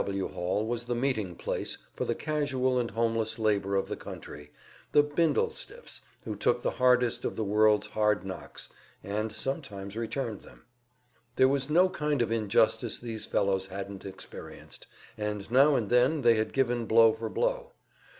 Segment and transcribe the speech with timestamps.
[0.03, 0.27] W.
[0.29, 4.51] hall was the meeting place for the casual and homeless labor of the country,
[4.93, 8.69] the "bindle stiffs" who took the hardest of the world's hard knocks,
[9.03, 10.65] and sometimes returned them.
[11.35, 14.87] There was no kind of injustice these fellows hadn't experienced,
[15.19, 17.73] and now and then they had given blow for blow.